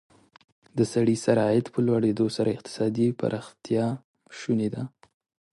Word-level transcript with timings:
د 0.77 0.79
سړي 0.93 1.15
سر 1.23 1.37
عاید 1.45 1.65
په 1.73 1.79
لوړېدو 1.87 2.25
سره 2.37 2.49
اقتصادي 2.55 3.07
پرمختیا 3.19 3.85
شونې 4.39 4.69
ده. 4.73 4.83